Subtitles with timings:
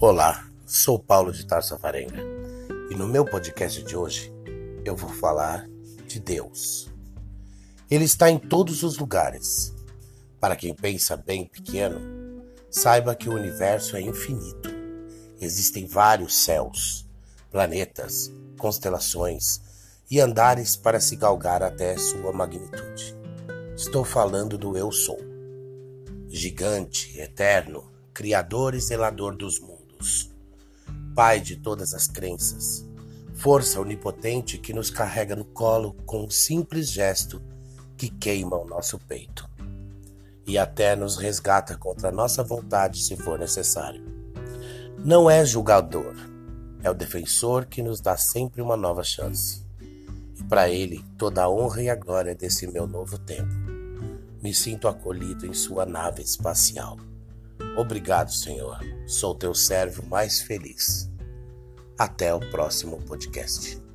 [0.00, 2.22] Olá, sou Paulo de Tarso Varenga
[2.88, 4.32] e no meu podcast de hoje
[4.84, 5.68] eu vou falar
[6.06, 6.88] de Deus.
[7.90, 9.74] Ele está em todos os lugares.
[10.38, 11.98] Para quem pensa bem pequeno,
[12.70, 14.70] saiba que o universo é infinito.
[15.40, 17.04] Existem vários céus,
[17.50, 19.60] planetas, constelações
[20.08, 23.16] e andares para se galgar até sua magnitude.
[23.74, 25.18] Estou falando do Eu Sou,
[26.28, 30.30] gigante, eterno, criador e zelador dos mundos Deus,
[31.14, 32.86] Pai de todas as crenças,
[33.34, 37.42] força onipotente que nos carrega no colo com um simples gesto
[37.96, 39.48] que queima o nosso peito
[40.46, 44.02] e até nos resgata contra a nossa vontade se for necessário.
[45.04, 46.14] Não é julgador,
[46.82, 49.66] é o defensor que nos dá sempre uma nova chance.
[50.36, 53.52] E para ele, toda a honra e a glória desse meu novo tempo.
[54.40, 56.96] Me sinto acolhido em sua nave espacial.
[57.76, 58.78] Obrigado, Senhor.
[59.06, 61.10] Sou teu servo mais feliz.
[61.98, 63.87] Até o próximo podcast.